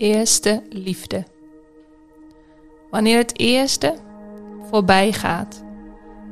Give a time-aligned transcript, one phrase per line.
[0.00, 1.24] Eerste liefde.
[2.90, 3.94] Wanneer het eerste
[4.70, 5.64] voorbij gaat,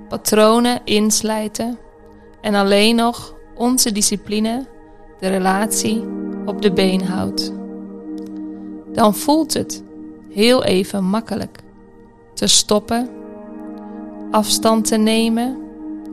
[0.08, 1.78] patronen inslijten
[2.40, 4.67] en alleen nog onze discipline
[5.21, 6.04] de relatie
[6.44, 7.53] op de been houdt,
[8.92, 9.82] dan voelt het
[10.30, 11.58] heel even makkelijk
[12.35, 13.08] te stoppen,
[14.30, 15.56] afstand te nemen,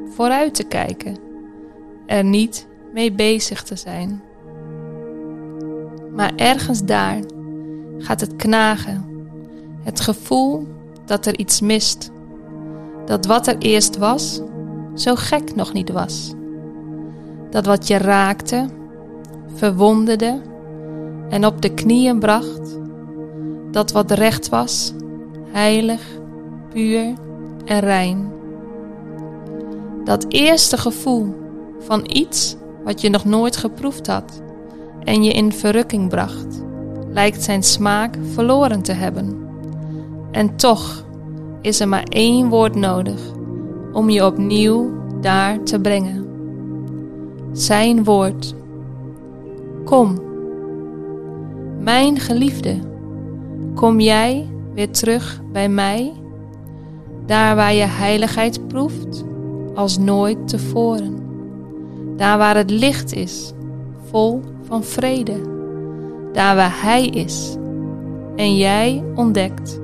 [0.09, 1.17] vooruit te kijken,
[2.05, 4.23] er niet mee bezig te zijn.
[6.11, 7.19] Maar ergens daar
[8.05, 9.05] gaat het knagen,
[9.83, 10.67] het gevoel
[11.05, 12.11] dat er iets mist,
[13.05, 14.41] dat wat er eerst was,
[14.93, 16.33] zo gek nog niet was.
[17.49, 18.65] Dat wat je raakte,
[19.55, 20.41] verwonderde
[21.29, 22.79] en op de knieën bracht,
[23.71, 24.93] dat wat recht was,
[25.51, 26.01] heilig,
[26.69, 27.13] puur
[27.65, 28.31] en rein.
[30.03, 31.35] Dat eerste gevoel
[31.79, 34.41] van iets wat je nog nooit geproefd had
[35.03, 36.64] en je in verrukking bracht,
[37.15, 39.47] lijkt zijn smaak verloren te hebben.
[40.31, 41.05] En toch
[41.61, 43.21] is er maar één woord nodig
[43.91, 44.91] om je opnieuw
[45.21, 46.25] daar te brengen.
[47.51, 48.55] Zijn woord.
[49.85, 50.21] Kom,
[51.79, 52.79] mijn geliefde,
[53.75, 56.13] kom jij weer terug bij mij,
[57.25, 59.23] daar waar je heiligheid proeft
[59.75, 61.15] als nooit tevoren,
[62.17, 63.53] daar waar het licht is,
[64.09, 65.54] vol van vrede,
[66.35, 67.55] daar waar Hij is
[68.35, 69.79] en jij ontdekt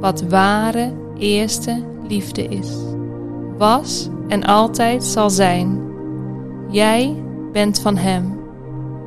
[0.00, 2.76] wat ware eerste liefde is,
[3.58, 5.80] was en altijd zal zijn.
[6.70, 8.38] Jij bent van Hem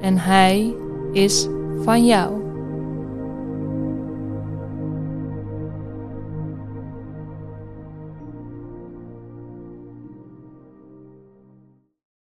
[0.02, 0.76] en Hij
[1.12, 1.48] is
[1.84, 2.39] van jou.